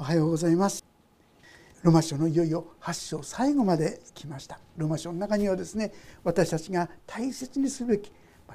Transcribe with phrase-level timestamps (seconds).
[0.00, 0.82] おはようございます。
[1.82, 4.58] ロマ書のいよいよ8章最後まで来ました。
[4.78, 5.92] ロマ書の中にはですね
[6.24, 8.10] 私たちが大切にすべき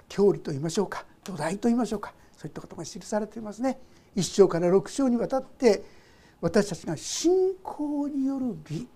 [0.10, 3.79] 教理と言いましょうか土台と言いましょうかそういったことが記されていますね。
[4.16, 5.84] 1章から6章にわたって
[6.42, 8.88] 私たちが信仰による美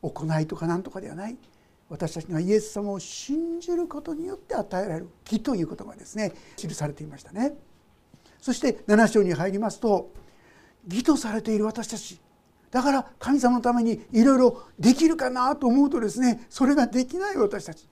[0.00, 1.36] 行いとか何とかではない。
[1.90, 7.52] 私たちがイエス様を信じることによって与えられる義ということがですね記されていましたね。
[8.40, 10.23] そして7章に入りますと
[10.86, 12.20] 義とされている私たち。
[12.70, 17.88] だから神様のためにいろいろできるかなと思うとですねそれができない私たち。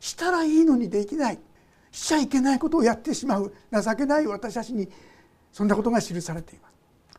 [0.00, 1.38] したらいいのにできない。
[1.90, 3.52] しちゃいけないことをやってしまう。
[3.72, 4.88] 情けない私たちに
[5.52, 6.74] そんなことが記されています。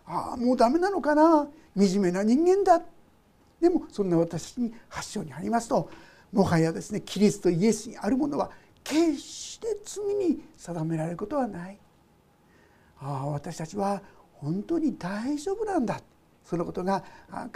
[0.05, 1.47] ああもうダメなのかな。
[1.77, 2.81] 惨めな人間だ。
[3.59, 5.89] でもそんな私たちに発祥に入りますと
[6.31, 8.51] もはやですねキリストイエスにあるものは
[8.83, 11.77] 決して罪に定められることはない。
[12.99, 14.01] ああ私たちは
[14.41, 16.01] 本当に大丈夫なんだ
[16.43, 17.03] そのことが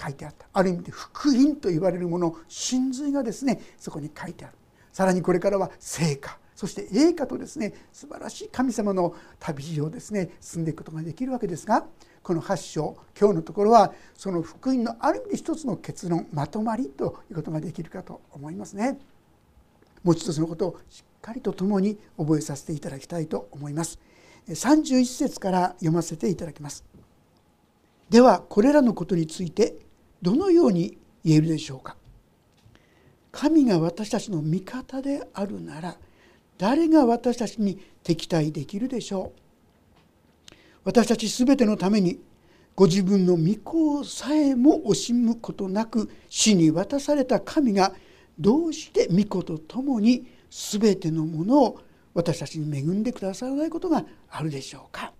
[0.02, 4.54] 書いてあったある意味で福音と言われるもの真髄がですねそこに書いてある
[4.92, 11.86] さらにこれからは成果そして栄華とですね素晴らしい神様の旅路をですね進んでいくことができるわけですが
[12.22, 19.00] この8章今日のところはその福音のある意味で一つの結論まとまりということができるかと思いますね。
[20.04, 24.00] もう一つのことをしっかりと共に覚えさせていただきたいと思います。
[24.54, 26.84] 31節から読ませていただきます。
[28.10, 29.76] ではこれらのことについて
[30.22, 31.96] どのように言えるでしょうか
[33.32, 35.96] 神が私たちの味方であるなら
[36.58, 39.32] 誰が私たちに敵対できるでしょ
[40.52, 42.20] う私たち全てのために
[42.76, 47.94] ご自分の御子さえも惜しむことなく死に渡された神が
[48.40, 51.82] どうして御子と共に全てのものを
[52.14, 55.14] 私たちに恵んでくださらないことがあるでしょうか。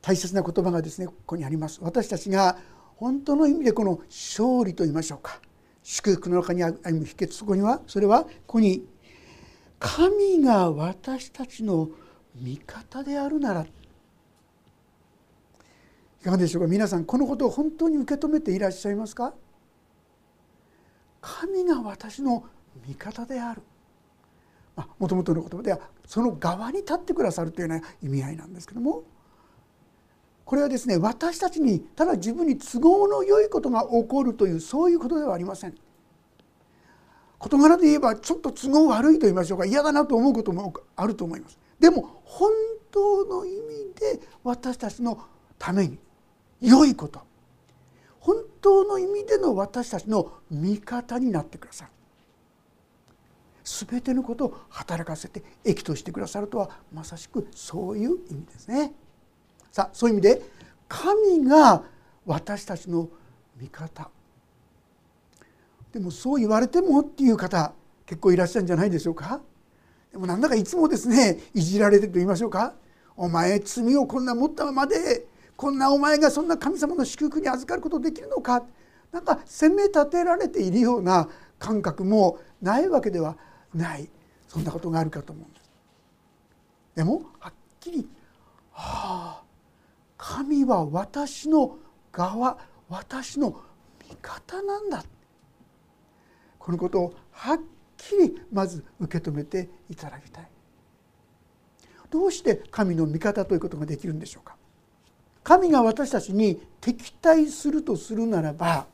[0.00, 1.80] 大切な言葉がですねここにあります。
[1.82, 2.56] 私たちが
[2.96, 5.40] 本当の意味でこの勝利と言いましょうか。
[5.82, 8.86] 祝福の中に歩む秘訣そこにはそれはここに
[9.78, 11.88] 神が私たちの
[12.36, 13.66] 味方であるなら。
[16.20, 16.68] いかがでしょうか？
[16.68, 19.34] 皆さんこのことを本当に受け止めていらっしゃいますか？
[21.20, 22.44] 神が私の
[22.86, 23.62] 味方である。
[24.98, 25.62] もともとの言葉。
[25.62, 29.02] ではその側に立ってくださるというような意味合いなんですけども。
[30.44, 35.74] これはですね私たちにただ自分に都合の良いことが起こるというそういうことではありません。
[37.38, 39.66] 事柄で言えばちょっと都合悪いと言いましょうか。
[39.66, 41.58] 嫌だなと思うこともあると思います。
[41.78, 42.50] でも本
[42.90, 45.20] 当の意味で私たちの
[45.58, 45.98] ために
[46.62, 47.20] 良いこと。
[48.18, 51.90] 本当の意味での私たちの味方になってくださる。
[53.88, 58.92] 全てのことを働かせて益としてくださるとはまさしくそういう意味ですね。
[59.70, 60.42] さあそういう意味で
[60.88, 61.82] 神が
[62.24, 63.08] 私たちの
[63.58, 64.10] 味方。
[65.92, 67.72] でもそう言われてもっていう方
[68.06, 69.40] 結構いらっしゃるんじゃないでしょうか。
[70.12, 72.74] でもなんだかいつもですねいじられてると言いましょうか。
[73.16, 78.64] お前罪をこんな持ったままでこんなお前がそんな神様の祝福に預かることできるのか。
[79.10, 83.36] なんか責め立てられているような感覚もないわけでは
[83.74, 84.08] ない
[84.46, 85.70] そんなことがあるかと思うんです。
[86.94, 88.08] でもはっきり
[88.72, 89.42] 「はあ
[90.16, 91.78] 神は私の
[92.12, 92.58] 側
[92.88, 93.60] 私の
[94.00, 95.04] 味方なんだ」
[96.58, 97.60] このことをはっ
[97.96, 100.50] きりまず受け止めていただきたい。
[102.10, 104.56] どうして神の味方ということができるんでしょうか
[105.44, 108.86] 神が私たちに敵対するとするならば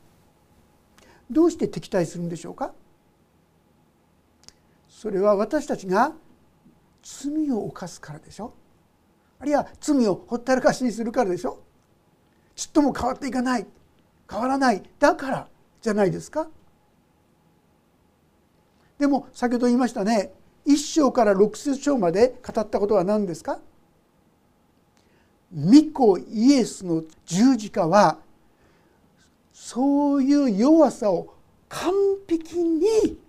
[1.29, 2.73] どうして敵対するんでしょうか
[5.05, 6.13] それは私たちが
[7.03, 8.55] 罪を犯すからでしょ。
[9.37, 11.61] あるいは罪をほったらかしにするからでしょ。
[12.55, 13.67] ちっとも変わっていかない。
[14.27, 14.81] 変わらない。
[14.97, 15.47] だから
[15.79, 16.47] じゃないですか。
[18.97, 20.33] でも先ほど言いましたね。
[20.65, 23.59] 1章から6節章まで語ったことは何ですか。
[25.53, 28.17] 御子イエスの十字架は
[29.53, 31.35] そういう弱さを
[31.69, 31.93] 完
[32.27, 33.19] 璧に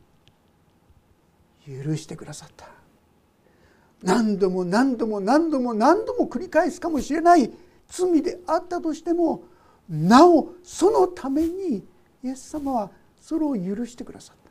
[1.67, 2.69] 許してくださった。
[4.03, 7.51] 何度も何度も何度も何度も繰り返すかもしれない
[7.89, 9.43] 罪であったとしても
[9.89, 11.85] なおそのために
[12.23, 12.91] イエス様は
[13.21, 14.51] それを許してくださった。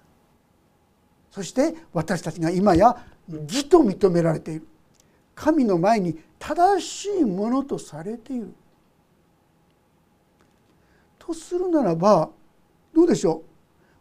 [1.32, 2.98] そして私たちが今や
[3.30, 4.68] 義と認められている。
[5.36, 8.54] 神の前に正しいものとされている。
[11.20, 12.30] とするならば
[12.94, 13.44] どうでしょう？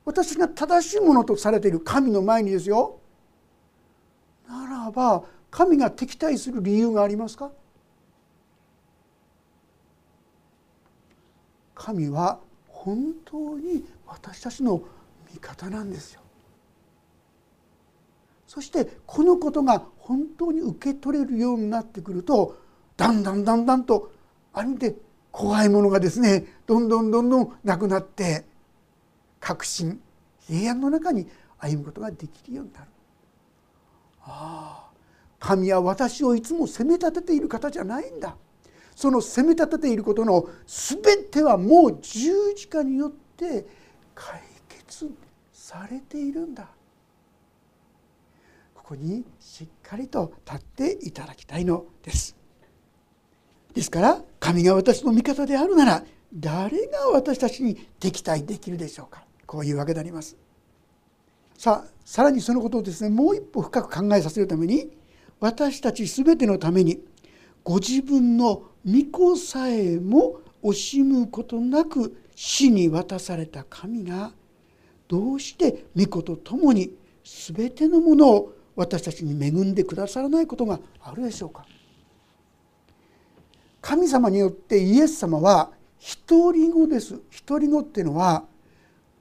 [0.04, 3.00] 私が正しいものとされている神の前にですよ。
[4.94, 7.50] ば神が敵対する理由がありますか？
[11.74, 12.38] 神は
[12.68, 14.82] 本当に私たちの
[15.32, 16.20] 味方なんですよ。
[18.46, 22.56] そしてこのことが本当に受け取れるようになってくると
[22.96, 24.12] だんだんだんだんと
[24.52, 24.94] ある意味で
[25.32, 28.44] 怖いものがですねどんどんどんどんなくなって
[29.40, 30.00] 確信
[30.46, 31.26] 平安の中に
[31.58, 32.86] 歩むことができるようになる。
[34.26, 34.83] ああ
[35.38, 38.36] 神は私をいつも責め立てている方じゃないんだ。
[38.94, 43.66] その責め立てていることの全てはもう十字架によって
[44.14, 45.10] 解決
[45.52, 46.68] されているんだ。
[48.74, 52.36] ここにしっかりと立っていただきたいのです。
[53.74, 59.24] ですから神が私の味方であるなら誰が私たちに敵対できるでしょうか。
[59.46, 60.36] こういうわけであります。
[61.58, 64.90] さあさらにそのことをですねもう一歩深く考えさせるために
[65.40, 67.00] 私たち全てのために
[67.62, 74.32] ご自分の御子さえも惜しむことなく死に渡された神が
[75.08, 76.94] どうして御子と共に
[77.24, 81.64] 全てのものを私たちに恵んでくださらないことがあるでしょうか。
[83.80, 85.70] 神様によってイエス様は
[86.28, 87.20] 独り子です。
[87.46, 88.44] 独り子っていうのは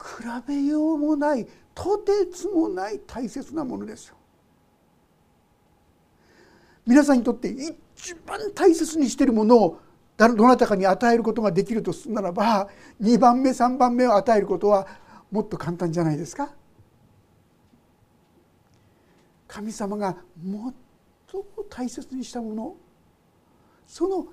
[0.01, 1.45] 比べようもない
[1.75, 4.15] とてつもない大切なものですよ。
[6.85, 9.79] 皆さんにとって一番大切にしているものを
[10.17, 12.69] どなたかに与えることができるとするならば
[13.01, 14.87] 2番目3番目を与えることは
[15.31, 16.53] もっと簡単じゃないですか。
[19.47, 20.73] 神様が最も
[21.69, 22.75] 大切にしたもの
[23.85, 24.27] その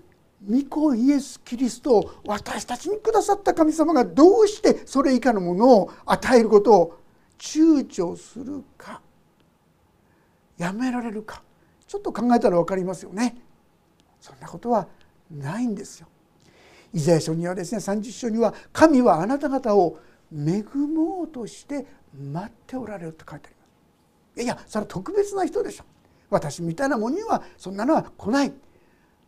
[0.49, 6.99] 御子イエス・キリストを私たちにくださった神様がどうしてそれ以下のものを与えることを
[7.38, 9.02] 躊躇するか
[10.56, 11.43] やめられるか。
[11.91, 13.37] ちょっと考えたら分かりますよね。
[14.21, 14.87] そんなことは
[15.29, 16.07] ないんですよ。
[16.93, 19.99] イザヤ書にはですね30章には「神はあなた方を
[20.33, 21.85] 恵もうとして
[22.17, 23.63] 待っておられる」と書いてありま
[24.37, 24.45] す。
[24.45, 25.85] いやそれは特別な人でしょ。
[26.31, 28.53] 私みたいなものにはそんなのは来ない。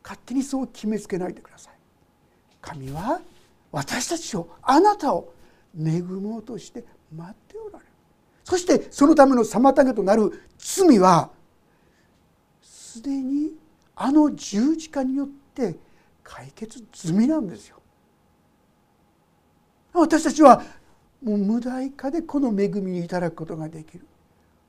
[0.05, 1.75] 勝手にそう決めつけないでください。
[2.61, 3.21] 神は
[3.73, 5.33] 私たちをあなたを
[5.77, 7.91] 恵もうとして待っておられる。
[8.45, 11.31] そしてそのための妨げとなる罪は
[12.93, 13.53] すでに
[13.97, 15.77] あの十字架によって
[16.23, 17.81] 解決済みなんですよ。
[19.95, 20.63] 私たちは
[21.23, 24.07] もう無代価でこの恵みにいただくことができる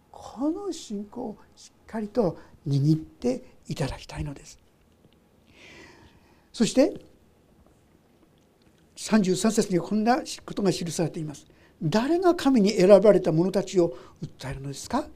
[0.10, 4.58] この信仰をしっかりと握っていただきたいのです。
[6.54, 6.94] そして
[8.96, 11.46] 33節にこんなことが記されています。
[11.82, 15.08] 誰が神に選ばれた者たちを訴えるのですか？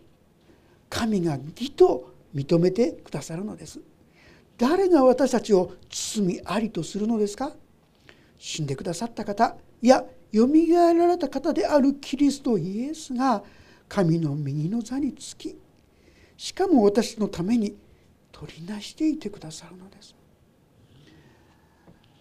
[0.89, 3.79] 神が義と認めてくださるのです。
[4.57, 7.51] 誰が私たちを罪ありとするのですか？
[8.37, 13.43] 死んでくださった方いやよみがえられた方であるキリストイエスが
[13.89, 15.57] 神の右の座につき
[16.35, 17.75] しかも私のために
[18.31, 20.15] 取りなしていてくださるのです。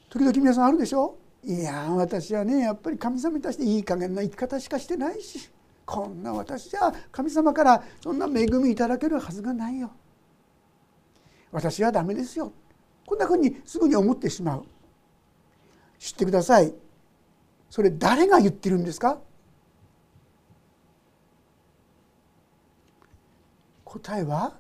[0.09, 1.19] 時々皆さんあるでしょ？
[1.45, 5.51] いや私はねやっぱり神様に対していい加減な生き方しかしてないし
[5.85, 9.91] こんな私じゃ神様からそんな恵みいただけるはずがないよ。
[11.53, 12.53] 私はダメですよ。
[13.07, 14.65] こんなふうにすぐに思ってしまう。
[15.99, 16.75] 知ってください。
[17.71, 19.19] それ誰が言ってるんですか？
[23.85, 24.57] 答えは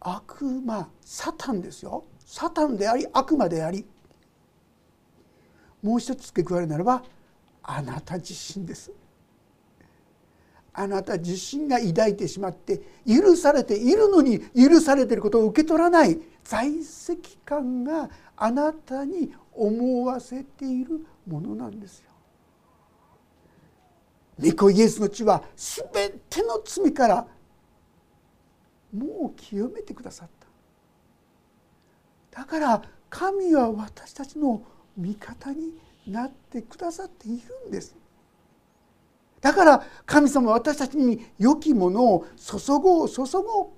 [0.00, 2.04] 悪魔サタンですよ。
[2.24, 3.84] サタンであり悪魔であり。
[5.82, 7.02] もう一つ付け加えるならば
[7.62, 8.90] あなた自身です。
[10.78, 22.10] あなた自身が抱いてしまって許されているのに許されていることを受け取らない在籍感があなたに思わせているものなんですよ。
[24.38, 27.26] 御子イエスの血は全ての罪から
[28.92, 30.28] もう清めてくださっ
[32.32, 34.62] ただから神は私たちの
[34.98, 35.72] 味方に
[36.06, 37.96] なってくださっているんです
[39.40, 43.72] だから神様は私たちに良きものを注ごう注ご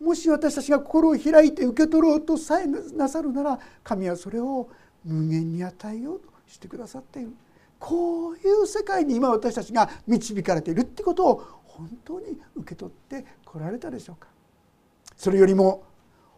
[0.00, 0.04] う。
[0.04, 4.68] もし私たちが心を開いて受け取ろうとさえなさるなら神はそれを
[5.04, 7.32] 無限に与えようとしてくださっている。
[7.78, 14.28] こういう世界に今私たちが導かれているってことを本当に受け取ってこられたでしょうか。
[15.16, 15.84] それよりも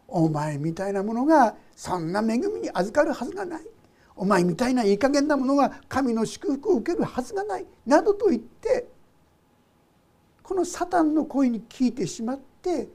[0.08, 3.62] お前みたいなものがそんな恵みに預かるはずがない。
[4.16, 8.86] お前みたいないい加減なものが神の祝福を受けるはずがないなどと言って
[10.42, 12.88] このサタンの声に聞いてしまって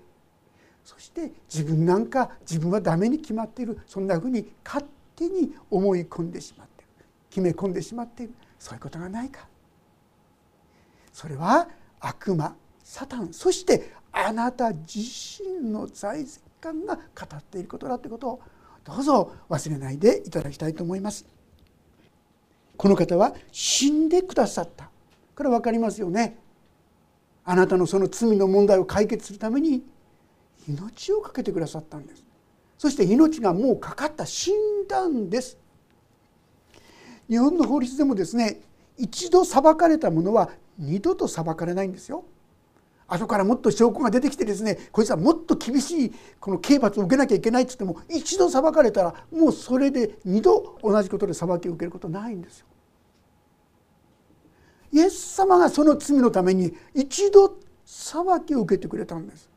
[0.84, 4.86] そして自分なんか自分はダメに決まっているそんなふうに勝
[5.16, 9.48] 手に思い込んでしまっている秘め込んでしまっているそういうことがないか。
[11.12, 11.68] それは
[12.00, 17.02] 悪魔サタンそしてあなた自身の財石官が語
[17.36, 18.42] っていることだということを
[18.84, 21.26] どうぞ忘れないでいただきたいと思います。
[22.78, 24.90] この方は死んでくださった。
[25.36, 26.38] これ分かりますよね。
[27.44, 29.84] あなたのその罪の問題を解決するために
[30.68, 32.24] 命を懸けてくださったんです。
[32.78, 34.26] そして命がもうかかった。
[34.26, 35.58] 死んだんです。
[37.28, 38.62] 日本の法律でもですね
[38.98, 42.24] 一度裁かれたものは二度と裁かれないんですよ。
[43.10, 52.68] 後からもっと証拠が出てきてですねこいつはもっと厳しいこの刑罰を受けなきゃいけないっつっても一度裁かれたらもうそれで二度同じことで裁きを受けることないんですよ。
[54.92, 59.50] イエス様がその罪のために一度裁きを受けてくれたんです。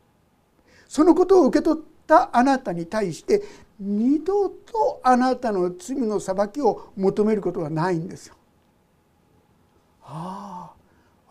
[0.87, 3.41] そのことを受け取ったあなたに対して
[3.79, 8.35] 二度とあなたの罪の裁きを求めることはないんですよ。
[10.03, 10.82] ああ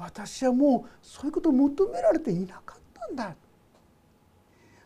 [0.02, 3.34] 私はもうそういうことを求められていなかったんだ。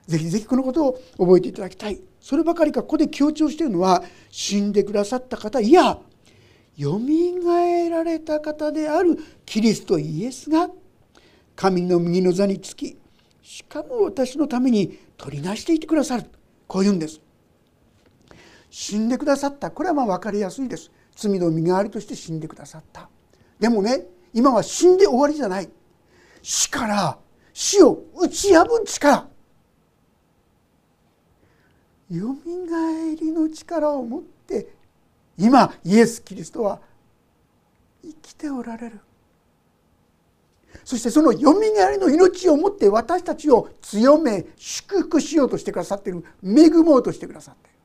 [0.07, 2.01] ぜひぜひこのことを覚えていただきたい。
[2.21, 5.99] そればかりかここで強調しているのは死んでくださった方いや
[6.77, 10.69] よみがえられた方であるキリストイエスが
[11.55, 12.99] 神の右の座につき
[13.43, 16.25] しかも私のために取りなしていてくださる。
[16.67, 17.21] こういうんです。
[18.69, 19.71] 死んでくださった。
[19.71, 20.91] これはまあ分かりやすいです。
[21.15, 23.09] 罪の身代わりとして死んでくださった。
[23.59, 24.05] でもね
[24.37, 25.71] 今は死んで終わりじゃない。
[26.43, 27.19] 死から
[27.55, 29.27] 死を打ち破る力。
[32.11, 34.69] よみがえりの力を持って
[35.39, 36.81] 今イエス・キリストは
[38.03, 39.01] 生きておられる。
[40.85, 46.23] そしてそのよみがえりの命を持って私たちを強め祝福しようとしてくださっている。
[46.45, 47.79] 恵もうとしてくださっている。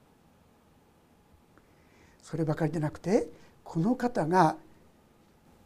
[2.22, 3.30] そればかりでなくて
[3.64, 4.58] この方が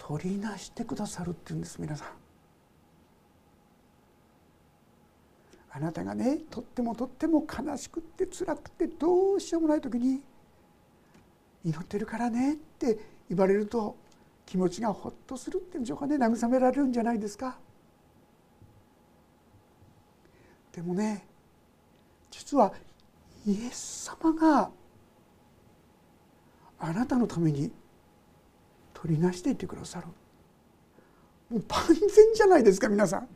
[0.07, 2.07] 取りなしてくださるっていうんです皆さん。
[5.71, 10.21] あなたがねとってもとっても悲しくって辛くてどうしようもない時に
[11.65, 13.95] 祈ってるからねって言われると
[14.45, 17.57] 気持ちがほっとするっていうんでしょうかね慰められるんじゃないですか。
[20.71, 21.25] でもね
[22.29, 22.71] 実は
[23.47, 24.69] イエス様が
[26.77, 27.71] あなたのために
[29.05, 30.07] 取りなしていてくださる。
[31.51, 33.27] もう万全じゃないですか皆さん。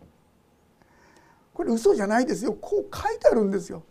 [1.53, 2.53] これ嘘じゃないですよ。
[2.53, 3.83] こう書いてあるんですよ。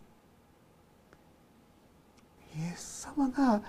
[2.57, 3.61] イエス様が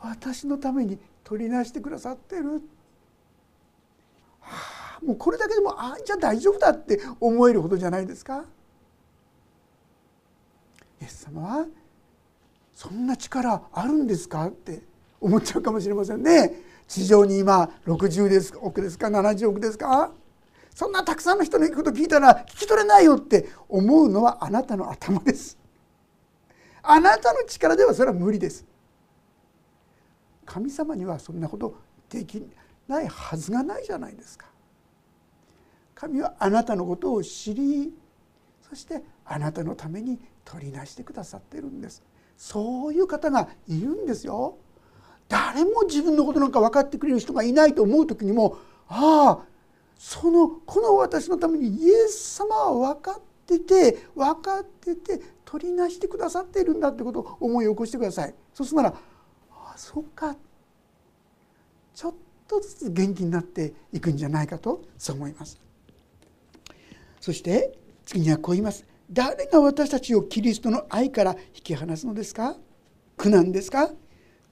[0.00, 2.62] 私のために取りなしてくださってる、
[4.40, 8.46] はあ、もうこれだけでもあじゃあ大丈夫だって思えるほどじゃないですか。
[11.02, 11.66] イエス様は
[12.72, 14.80] そんな力あるんですかって
[15.20, 16.67] 思っちゃうかもしれませんね。
[16.88, 20.10] 地上に今60です億ですか70億ですか？
[20.74, 25.58] そんなたくさんの人の言うこと聞いたら聞き取れないよって思うのはあなたの頭です。
[26.82, 28.64] あなたの力ではそれは無理です。
[30.46, 31.76] 神様にはそんなこと
[32.08, 32.42] でき
[32.86, 34.46] ないはずがないじゃないですか。
[35.94, 37.92] 神はあなたのことを知り
[38.62, 42.02] そしてあなたのために取りなしてくださってるんです。
[42.36, 44.56] そういう方がいるんですよ。
[45.28, 48.58] 誰も自分のことなんか分かってくれる人がいないと思う時にも
[48.88, 49.44] ああ
[49.96, 58.34] そのこの私のためにイエス様は分かってて分かってて取りなしてくださっているんだってことを思い起こしてください。
[58.54, 58.94] そうするなら
[59.50, 60.36] ああそうか。
[61.94, 62.14] ちょっ
[62.46, 65.58] とずつ元気になっていくんじゃないかとそう思います。
[67.20, 68.86] そして次にはこう言います。
[69.10, 72.56] 誰が私たちをキリストの愛から引き離すのですか？
[73.16, 73.90] 苦難ですか？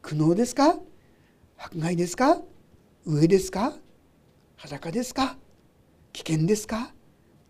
[0.06, 0.76] 苦悩ですか？
[1.58, 2.40] 迫害ですか？
[3.04, 3.72] 上ですか？
[4.54, 5.36] 裸ですか？
[6.12, 6.92] 危険ですか？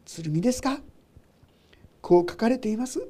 [0.07, 0.79] 剣ですか？
[2.01, 3.07] こう書かれています。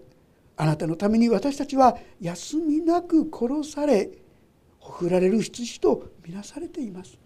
[0.56, 4.10] あなたのために私たちは休みなく殺され
[4.80, 7.16] ほふられる羊とみなされています。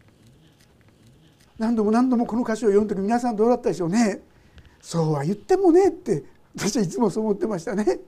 [1.57, 4.21] 何度も何度もこの歌詞を読む時皆さんどうだったでしょうね？
[4.83, 6.25] そうは言ってもねって
[6.55, 7.99] 私はいつもそう思ってましたね。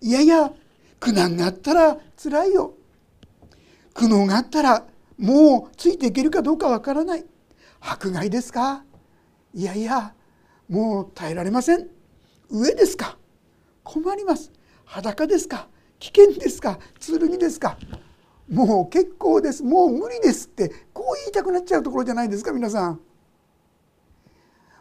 [0.00, 0.50] いやいや
[0.98, 2.72] 苦難があったら辛いよ。
[3.98, 4.86] 苦悩があったら
[5.18, 7.24] もうついていけるかどうかわからない。
[7.80, 8.84] 迫害ですか？
[9.52, 10.14] いやいや
[10.68, 11.88] もう耐えられません。
[12.48, 13.18] 上ですか？
[13.82, 14.52] 困ります。
[14.84, 15.66] 裸ですか？
[15.98, 16.78] 危険ですか？
[17.00, 17.76] 剣ですか？
[18.48, 19.64] もう結構です。
[19.64, 23.00] もう無理ですってこう言いたくなっちゃうところじゃないですか皆さん。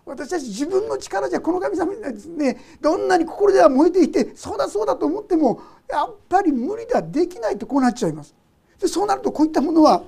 [0.06, 5.60] 私たち自分の力じゃこの神様にですねどんなに心では燃えていてそうだそうだと思っても
[5.90, 8.36] やっぱり無理だできないとこうなっちゃいます。
[8.80, 10.04] でそうなるとこういったものは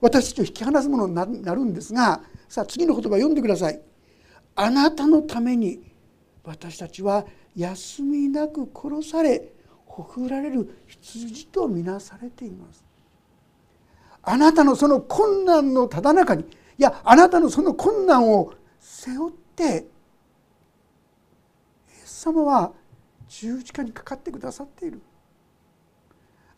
[0.00, 3.80] 私たちを引き離すものになるんですがさあ次の言葉読んでください。
[4.54, 5.80] あなたのために
[6.42, 9.52] 私たちは休みなく殺され
[9.86, 12.84] ほふられる羊とみなされています。
[14.22, 16.46] あなたのその困難のただ中にい
[16.78, 19.86] やあなたのその困難を背負ってイエ
[22.04, 22.72] ス様は
[23.28, 25.00] 十字架にかかってくださっている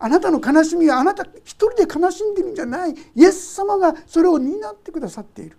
[0.03, 2.95] あなたの悲しみはあなた一人で悲しんでるんじゃない。
[3.15, 5.59] イエス様がそれを担ってくださっている。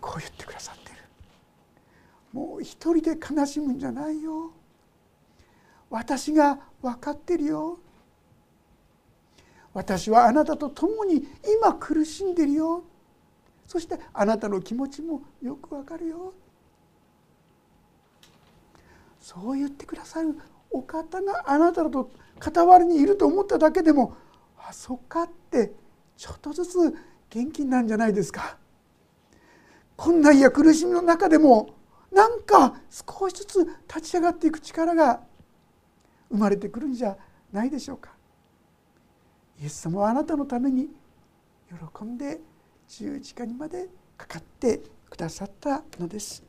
[0.00, 1.00] こう言ってくださっている。
[2.32, 4.52] もう一人で悲しむんじゃないよ。
[5.90, 7.78] 私が分かってるよ。
[9.74, 11.28] 私はあなたと共に
[11.60, 12.82] 今苦しんでるよ。
[13.66, 16.32] そしてあなたの気持ちもよくわかるよ。
[19.20, 20.34] そう言ってくださる
[20.72, 22.10] お方があなたと
[22.40, 24.16] 傍りにいると思っただけでも
[24.58, 25.72] あそっかって
[26.16, 26.94] ちょっとずつ
[27.30, 28.58] 元気なんじゃないですか。
[29.96, 31.70] 困難や苦しみの中でも
[32.10, 35.20] なんか少しずつ立ち上がっていく力が
[36.30, 37.16] 生まれてくるんじゃ
[37.52, 38.12] ないでしょうか。
[39.60, 40.88] イエス様はあなたのために
[41.94, 42.40] 喜んで
[42.88, 46.42] 十字架にまでかかってくださったのです。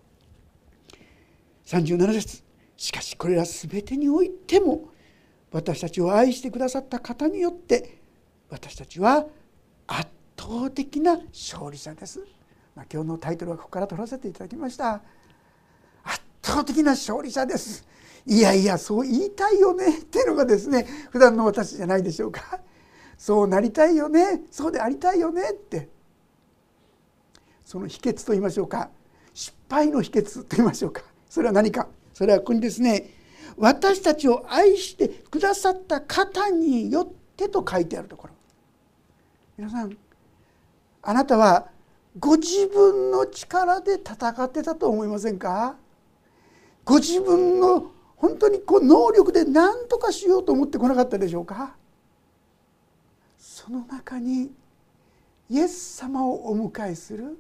[1.66, 2.44] 37節。
[2.78, 4.90] しかしこれら全てにおいても
[5.52, 8.02] 私たちを愛してくださった方によって
[8.50, 9.26] 私たちは
[9.88, 12.20] 圧倒的な勝利者です、
[12.76, 15.02] まあ、今日のタイトルはここから取らせていただきました。
[16.04, 17.88] 圧倒的な勝利者です。
[18.26, 20.00] いやいやそう言いたいよね。
[20.02, 22.60] っていうのがですね普段の私じゃないでしょうか。
[23.18, 24.44] そうなりたいよね。
[24.52, 25.52] そうでありたいよね。
[25.52, 25.90] って。
[27.64, 28.90] その秘訣と言いましょうか。
[29.34, 31.04] 失敗の秘訣と言いましょうか。
[31.30, 31.88] それは何か。
[32.24, 33.10] それはここにですね
[33.58, 38.34] 私たちを愛してくださった方によってと書いてあるところ。
[39.58, 39.98] 皆さん
[41.02, 41.68] あなたは
[42.18, 45.76] ご自分の力で戦ってたと思いませんか？
[46.86, 51.76] ご自分の本当にこう能力で何とかしようと思ってこなかったでしょうか？
[53.38, 54.50] その中に
[55.50, 57.38] イエス様をお迎えする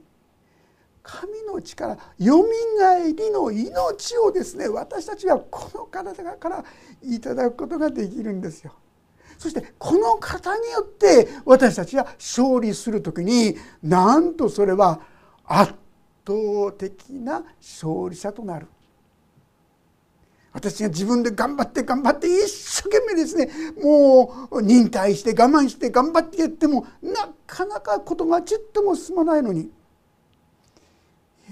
[1.03, 6.63] 神の力よみがえりの命をですね私たちはこの体から
[7.03, 8.73] いただくことができるんですよ。
[9.37, 15.01] そしてこの方によって私たちは勝利する時になんとそれは
[15.45, 15.73] 圧
[16.25, 18.67] 倒的な勝利者となる。
[20.53, 23.49] 私が自分で頑張って頑張って一生懸命ですね
[23.81, 29.71] もう忍耐して我慢して頑張ってやってもなかなかことがちっとも進まないのに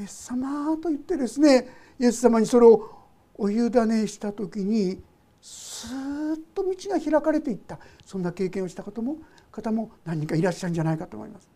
[0.02, 1.68] イエス様と言ってですね
[2.00, 2.90] イエス様にそれを
[3.36, 5.00] お委ねした時に
[5.40, 9.18] スーッと道が開かれていったそんな経験をした方も
[9.52, 11.48] 方も何人かいらっしゃるんじゃないかと思います。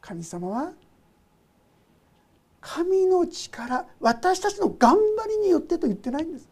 [0.00, 0.72] 神様は
[2.60, 6.48] 神の力私たちの頑張りによってと言ってないんです。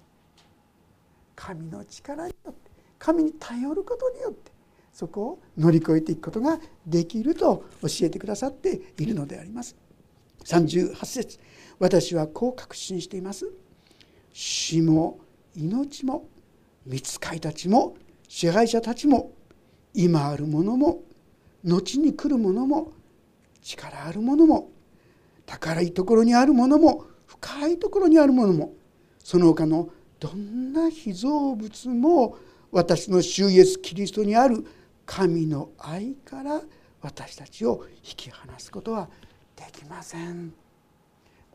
[1.35, 4.53] 神の力によって神に頼ることによって
[4.92, 9.88] そこを乗り越えていくことができると教えてくださっているのであります。
[10.48, 11.38] 38節。
[11.78, 13.52] 私はこう確信しています。
[14.32, 15.20] 死も
[15.54, 16.28] 命も
[16.87, 17.96] 見つかいたちも
[18.28, 19.32] 支配者たちも
[19.94, 21.02] 今あるものも
[21.64, 22.92] 後に来るものも
[23.62, 24.70] 力あるものも
[25.44, 28.74] 高いところにあるものも深いところにあるものも
[29.18, 32.37] その他のどんな被造物も
[32.70, 34.64] 私の主イエス・キリストにある
[35.04, 36.61] 神の愛から
[37.00, 39.08] 私たちを引き離すことは
[39.59, 40.53] できません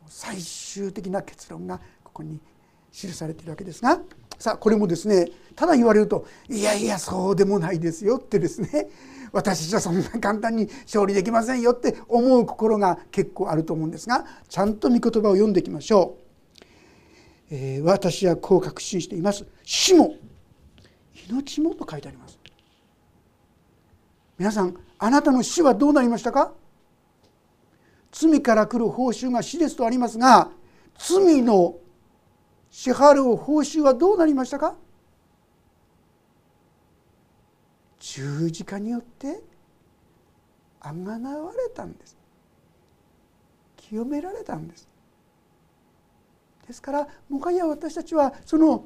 [0.08, 2.40] 最終的な結論がここに
[2.92, 4.00] 記されているわけですが
[4.38, 8.90] さあこれもですねただ言われるといやいやそうでもないですよってですね
[9.32, 16.24] 私たちはそんな簡単に勝利できませんよって思う心が結構あると思うんですがちゃんと御言葉を読んでいきましょう。
[17.50, 19.46] えー、私はこう確信しています。
[19.64, 20.16] 死も
[21.30, 22.40] 命もと書いてあります。
[24.38, 26.54] 皆さんあなたの死はどうなりましたか？
[28.30, 30.50] 罪から来る報酬が死ですとありますが
[30.98, 31.76] 罪の
[32.70, 34.76] 支払う報酬はどうなりましたか？
[38.00, 39.42] 十字架によって
[40.82, 42.18] あがなわれたんです。
[43.78, 44.88] 清められたんです。
[46.68, 48.86] ですからもはや私たちはその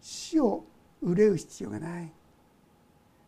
[0.00, 0.64] 死を
[1.02, 2.12] 憂う必要がない。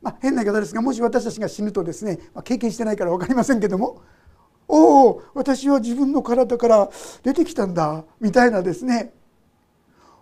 [0.01, 4.03] まあ変な言い方ですがもし私たちが死ぬとですね、まあ、経験してないから分かりませんけども
[4.73, 6.91] おお私は自分の体から
[7.25, 9.13] 出てきたんだみたいなですね。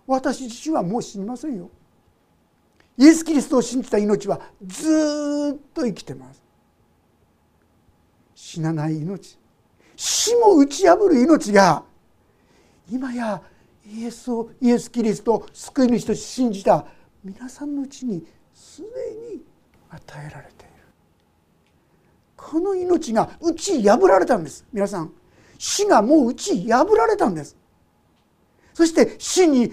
[0.07, 1.69] 私自身はもう死にませんよ。
[2.97, 6.41] イエス・キリストを信じた命はずっと生きてます。
[8.33, 9.37] 死なない命。
[9.95, 11.83] 死も打ち破る命が
[12.91, 13.41] 今や
[13.85, 16.87] イエスをイエス・キリストを救い主と信じた
[17.23, 18.87] 皆さんのうちにすで
[19.35, 19.43] に
[19.89, 20.68] 与えられて
[22.49, 24.65] この命が打ち破られたんです。
[24.73, 25.13] 皆さん。
[25.59, 27.55] 死がもう打ち破られたんです。
[28.73, 29.71] そして死に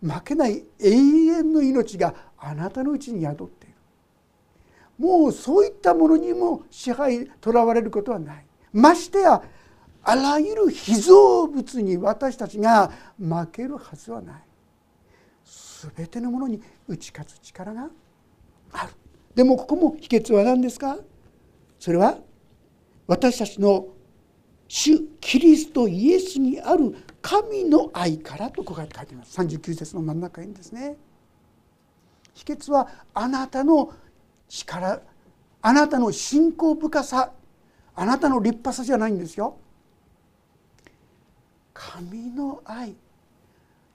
[0.00, 3.74] 負けない永遠の命があなたのうちに宿っている。
[4.96, 8.46] もうそういったものにも支配とらわれることはない。
[8.72, 9.42] ましてや
[10.02, 14.42] あらゆる被造物に私たちが負けるはずはない。
[15.94, 17.90] 全てのものに打ち勝つ力が
[18.72, 18.92] ある。
[19.34, 20.96] でもここも秘訣は何ですか？
[21.78, 22.18] それは
[23.06, 23.88] 私たちの
[24.68, 29.38] 主キリストイエスにある神の愛からとこう書いています。
[29.40, 30.96] 39節の真ん中にですね。
[32.34, 33.92] 秘訣はあなたの
[34.48, 35.00] 力
[35.62, 37.32] あなたの信仰深さ
[37.94, 39.56] あなたの立派さじゃないんですよ。
[41.72, 42.94] 神の愛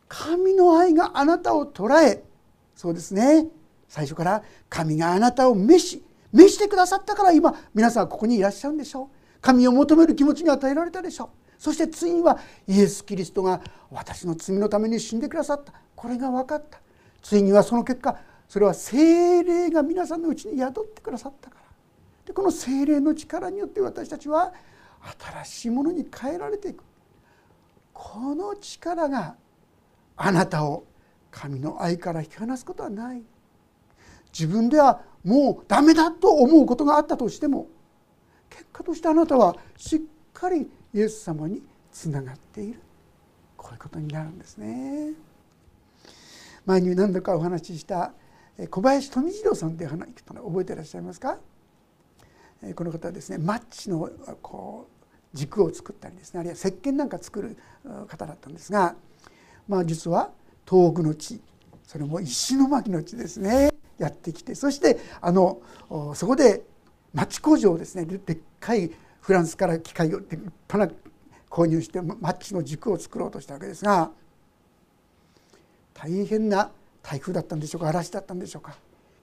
[0.08, 2.24] 神の愛があなたを捉え
[2.76, 3.48] そうですね。
[3.88, 9.08] 最初から神があなたを召し召してくださったから今皆さんここにいらっしゃるんでしょう。
[9.42, 11.30] 神を求める気持ちが与えられたでしょう。
[11.58, 15.74] そしてついにはイエス・キリストが私の罪のために死んでくださった。
[15.96, 16.80] これが分かった。
[17.22, 18.18] ついにはその結果
[18.48, 21.62] それは精霊が皆さんのうちに宿ってくださったから。
[22.26, 24.54] でこの精霊の力によって私たちは
[25.44, 26.84] 新しいものに変えられていく。
[27.94, 29.36] この力が
[30.18, 30.86] あなたを
[31.30, 33.24] 神の愛から引き離すことはない。
[34.34, 37.68] 自分ではもうダメだと思うことがあったとしても
[38.50, 40.00] 結果としてあなたはしっ
[40.34, 42.80] かりイエス様につながっている。
[43.56, 45.14] こういうことになるんですね。
[46.66, 48.14] 前に何度かお話しした
[48.70, 51.38] 小林富次郎さんという話覚えていらっしゃいますか？
[52.76, 53.38] この方はですね。
[53.38, 54.10] マッチの
[54.42, 54.88] こ
[55.34, 56.40] う軸を作ったりですね。
[56.40, 57.58] あるいは石鹸なんか作る
[58.08, 58.96] 方だったんですが、
[59.68, 60.32] まあ、実は
[60.70, 61.42] 東北の地
[61.84, 63.72] それも石巻の地ですね。
[64.04, 65.62] やってきてそしてあの
[66.16, 66.64] そこで
[67.14, 70.38] 町工場をですねでっかいフランスから機械を立
[70.72, 70.92] 派な
[71.50, 74.12] 購入してマッチの軸を作ろうとしたわけですが
[75.94, 76.72] 大変な
[77.04, 78.76] 台風だったんでしょうか嵐だったんでしょうか。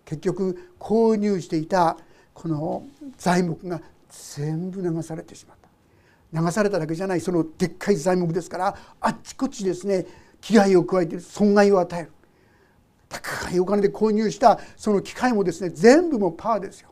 [0.05, 1.97] 結局購入していた
[2.35, 2.87] この
[3.17, 6.41] 材木が全部流されてしまった。
[6.41, 10.07] 流されただけじゃないそのでっかい材木ですからあっちこっちですね
[10.41, 12.13] 危害を加えて損害を与える。
[13.09, 16.91] 高いお金で購入したその機械もですね全部もパーですよ。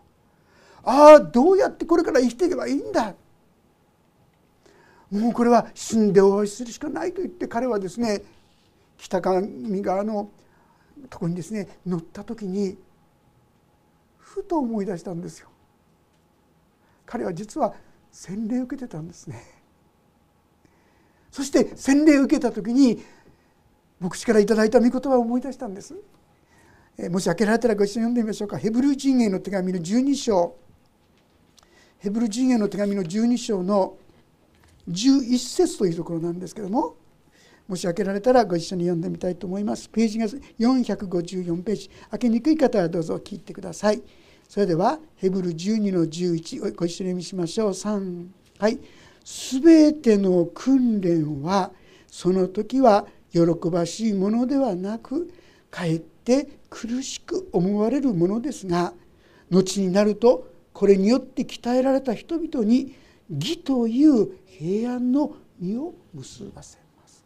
[0.82, 3.14] ああどうやってこれから生きていけばいいんだ
[5.10, 8.22] もうこれは死んでお会いするしかないと言って彼はですね
[8.96, 9.42] 北上
[9.82, 10.30] 側の
[11.10, 12.78] とこにですね乗った時に
[14.16, 15.48] ふと思い出したんですよ。
[17.04, 17.74] 彼は実は
[18.10, 19.42] 洗礼を受けてたんですね。
[21.30, 23.02] そして洗礼を受けた時に
[24.00, 25.94] 牧師からいただいた御言葉を思い出したんです。
[27.10, 28.56] もし開けられたらご一緒に読んでみましょうか。
[28.56, 30.56] ヘブル人への手紙の12章
[31.98, 33.96] ヘブル人への手紙の12章の
[34.88, 36.94] 11節というところなんですけども
[37.66, 39.88] もし開けられたらご一緒に読んでみたいと思います。
[39.88, 44.02] ページが454ページ開けにくい方はどうぞ聞いてください。
[44.48, 47.70] それではヘブル12の11ご一緒に読みしましょう。
[47.70, 48.26] 3
[48.58, 48.78] はい。
[49.24, 51.72] すべての訓練は
[52.06, 53.04] その時は
[53.44, 55.30] 喜ばしいものではなく
[55.70, 58.92] かえって苦しく思われるものですが
[59.50, 62.94] 後になるとこれによって鍛えられた人々に
[63.30, 67.24] 義という平安の実を結ばせます。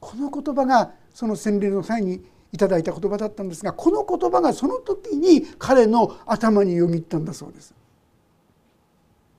[0.00, 7.74] この言葉がその洗礼の際にいただいた言葉だったんですがこの言葉がその時に彼の頭によぎったんだそうです。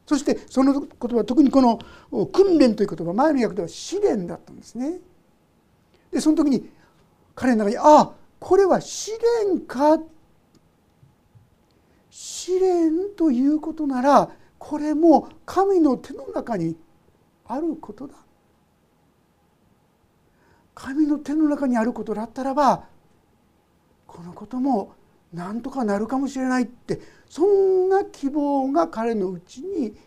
[0.05, 1.79] そしてその言葉特にこの
[2.31, 4.99] 「訓練」という言葉前の訳では試練だったんですね。
[6.15, 6.69] でその時に
[7.35, 9.11] 彼の中に「ああこれは試
[9.43, 9.99] 練か」
[12.09, 16.77] 試練ということならこれも神の手の中に
[17.45, 18.15] あることだ。
[20.73, 22.87] 神の手の中にあることだったらば
[24.07, 24.93] このことも
[25.33, 29.97] なんとかなるかもしれないってそんな希望が彼のうちに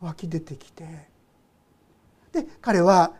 [0.00, 1.10] 湧き出てきて。
[2.32, 3.12] で彼は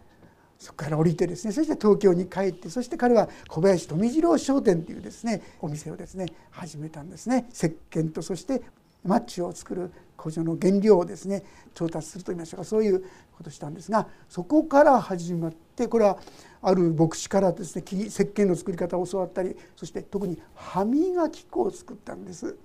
[0.58, 7.46] そこから降りてですねそして東京に帰ってそして彼は小林富次郎商店というですねお店をですね始めたんですね。
[7.52, 8.62] 石鹸とそして
[9.04, 11.42] マッチを作る補助の原料をですね
[11.74, 12.64] 調達するといいましょうか。
[12.64, 13.00] そういう
[13.36, 16.18] ことをしたんですがそこから始まってこれは
[16.62, 22.56] ある牧師からですね石鹸の作り方を教わったりそして特に歯磨き粉を作ったんです。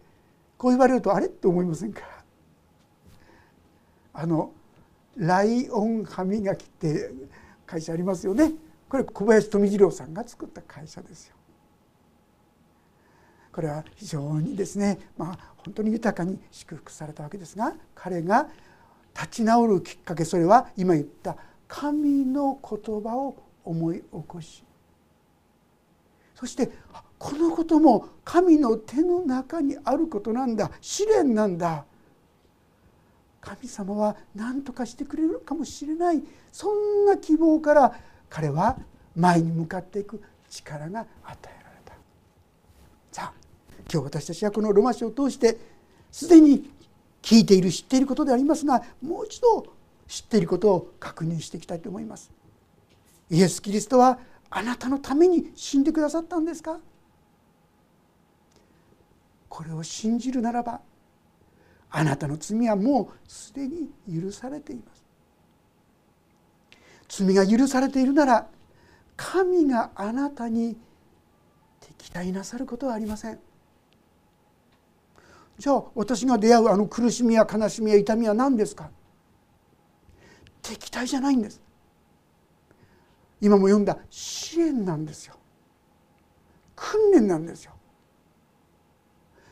[0.58, 1.26] こう言われるとあれ？
[1.26, 2.02] って思いませんか？
[4.14, 4.52] あの
[5.18, 7.12] ライオン歯磨きって
[7.70, 8.52] 会社ありますよね。
[8.90, 11.36] これ小林富次郎さんが作った会社ですよ。
[13.54, 18.48] これは非常にですねまあ本当に豊かに祝福されたわけですが彼が
[19.14, 21.36] 立ち直るきっかけそれは今言った
[21.68, 24.64] 神の言葉を思い起こし
[26.36, 26.72] そして
[27.18, 31.86] このことも神の手の中にあることなんだ試練なんだ
[33.42, 36.22] 神様は何とかしてくれるかもしれない。
[36.52, 37.96] そんな希望から
[38.30, 38.78] 彼は
[39.16, 41.94] 前に向かっていく力が与えられた。
[43.12, 43.34] さあ
[43.92, 45.58] 今日私たちはこのロマ書を通して
[46.12, 46.72] すでに
[47.22, 49.66] 聞いている知っていることでありますがもう一度
[50.08, 52.32] 知っていることを確認していきたいと思います。
[53.30, 56.80] イエス・キリストはあなたのために死んでくださったんですか？
[59.48, 60.82] これを信じるならば
[61.92, 63.90] あなたの罪はもうすでに
[64.22, 65.04] 許されています。
[67.10, 68.48] 罪が許されているなら
[69.18, 70.78] 神があなたに
[71.80, 73.40] 敵対なさることはありません。
[75.58, 78.92] じゃあ私が出会うあの苦しみや悲しみや痛みは何ですか？
[80.62, 81.60] 敵対じゃないんです。
[83.42, 85.36] 今も読んだ支援なんですよ。
[86.76, 87.74] 訓練なんですよ。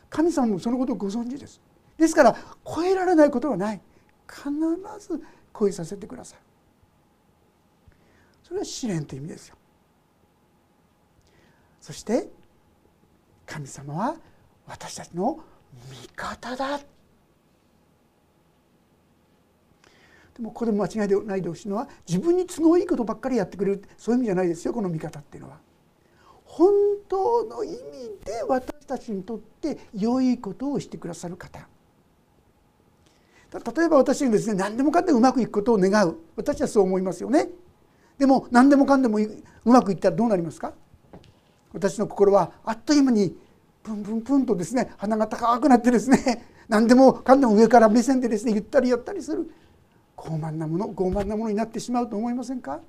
[0.08, 1.60] 神様もそのことをご存知です。
[1.98, 3.80] ですから超えられないことはない。
[4.28, 4.50] 必
[5.00, 5.22] ず
[5.58, 6.38] 超えさせてください。
[8.44, 9.56] それは試練という意味ですよ。
[11.80, 12.28] そして
[13.46, 14.16] 神様は
[14.66, 15.40] 私たちの
[15.90, 16.78] 味方だ。
[16.78, 16.84] で
[20.40, 23.82] もここで間違いでないでほしいのは自分に都合いいことばっかりやってくれる。
[23.96, 25.58] そういう意味じゃないですよこの味方っていうのは。
[26.44, 26.72] 本
[27.08, 27.76] 当の意味
[28.24, 31.66] で私たちにとって良いことをしてくださる方。
[33.52, 36.16] 例えば私がですね何でもかんでもうまくいくことを願う。
[36.36, 37.48] 私はそう思いますよね。
[38.18, 39.30] でも何でもかんでもう
[39.64, 40.74] まくいったらどうなりますか？
[41.72, 43.36] 私の心はあっという間に
[43.82, 49.50] プンプンプンとですね鼻が高くなってですね何でもかんでも上から目線でですねゆったりやったりする
[50.16, 52.80] 傲慢なもの傲慢なものになってしまうと思いませんか？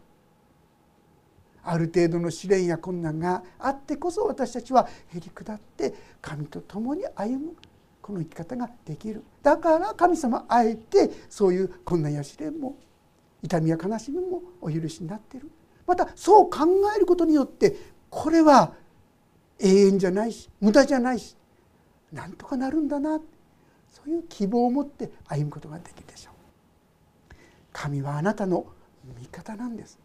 [1.64, 7.56] ある程度の試練や困難があってこそ私たちはへり下って神と共に歩む。
[8.10, 12.76] この生き方ができるだから神様あえてそういう困難や試練も
[13.44, 15.52] 痛みや悲しみもお許しになっている
[15.86, 16.66] またそう考
[16.98, 17.76] えることによって
[18.10, 18.74] これは
[19.60, 21.38] 永遠じゃないし無駄じゃないし
[22.12, 23.20] なんとかなるんだな
[23.92, 27.36] そういう希望を持って歩むことができるでしょう。
[27.72, 28.66] 神はあなたの
[29.20, 30.00] 味方なんです。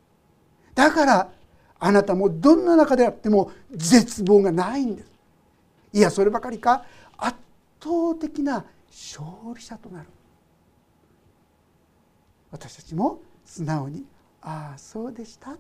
[0.75, 1.31] だから
[1.79, 5.11] あなたもどんな中であっても絶望がないんです。
[5.95, 6.85] いやそればかりか。
[7.17, 7.37] 圧
[7.85, 10.09] 倒的な勝利者となる。
[12.51, 14.07] 私たちも素直に
[14.41, 15.59] 「ああそうでした」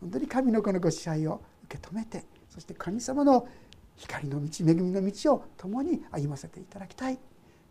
[0.00, 3.46] 本当に神の子のご支配を受け止めてそして神様の
[3.96, 7.18] 光の道恵みの道を共に歩ませていただきたい。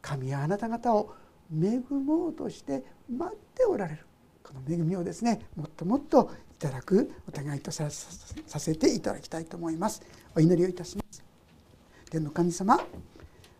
[0.01, 1.15] 神はあなた方を
[1.51, 4.05] 恵もうとして待っておられる。
[4.43, 10.01] この恵みをですねもっともっといただくお互いとさせていただきたいと思います。
[10.35, 11.23] お祈りをいたします。
[12.12, 12.79] 天の神様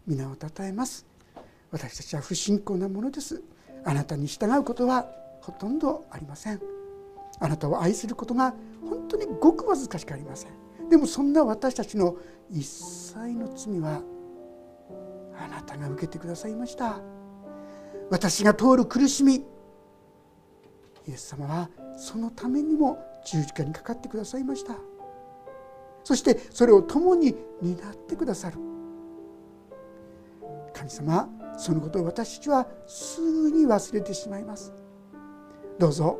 [0.10, 1.06] 皆をたたえます。
[1.70, 3.44] 私たちは不信仰なものです。
[3.86, 5.06] あなたに従うことは
[5.40, 6.60] ほとんどありません。
[7.40, 8.56] あなたを愛することが
[8.90, 10.90] 本当にごくわずかしかありません。
[10.90, 12.18] でもそんな私たちの
[12.50, 14.02] 一切の罪は
[15.38, 17.00] あなたが受けてくださいました。
[18.10, 19.44] 私が通る苦しみイ
[21.08, 24.74] エス様はそのためにも十字架にかかってくださいました。
[26.04, 28.58] そしてそれを共に担ってくださる。
[30.80, 34.74] 神様そのことを私たちはすぐに忘れてしまいます。
[35.78, 36.18] どうぞ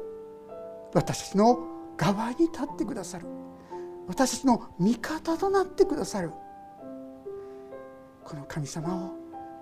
[0.94, 1.60] 私たちの
[1.96, 3.26] 側に立ってくださる。
[4.08, 6.32] 私たちの味方となってくださる。
[8.26, 9.16] この神様を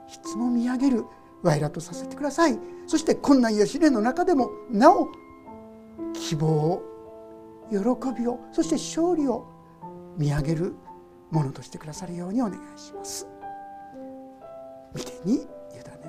[0.08, 1.06] いつも見上げる
[1.44, 2.58] 我らとさせてください。
[2.88, 5.10] そして困難や試練の中でもなお
[6.14, 6.84] 希望を
[7.70, 7.78] 喜
[8.20, 9.46] びをそして勝利を
[10.18, 10.76] 見上げる
[11.30, 13.37] ものとしてくださるようにお願いします。
[14.98, 15.48] 御手に委ね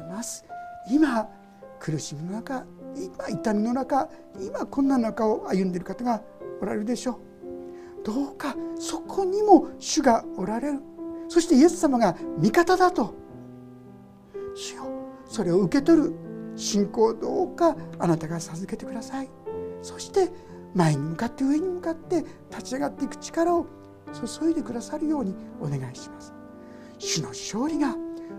[0.09, 0.45] ます。
[0.91, 1.29] 今
[1.79, 2.65] 苦しみの中
[2.97, 4.09] 今痛みの中
[4.41, 6.23] 今困難な中を歩んでいる方が
[6.61, 7.19] おられるでしょう。
[8.05, 10.81] どうかそこにも主がおられる。
[11.29, 13.15] そしてイエス様が味方だと。
[14.55, 14.85] 主よ。
[15.27, 16.15] それを受け取る
[16.57, 19.31] 信仰どうかあなたが授けてください。
[19.83, 20.31] そして
[20.75, 23.67] 前に向かって上に向かって立ち上がっていく力を
[24.41, 26.33] 注いでくださるようにお願いします。
[26.99, 27.95] 主の勝利が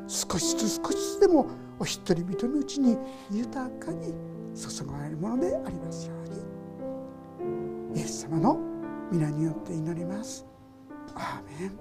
[0.08, 1.48] 少しずつ少しずつでも
[1.80, 2.98] お一人人のうちに
[3.32, 4.14] 豊かに
[4.56, 6.30] 注がれるものでありますよう
[7.94, 8.00] に。
[8.00, 8.60] イエス様の
[9.12, 10.46] 皆によって祈ります。
[11.16, 11.80] アーメン。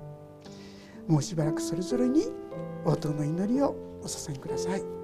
[1.07, 2.31] もうしばらくそれぞれに
[2.85, 4.98] 応答の祈りをお捧げください。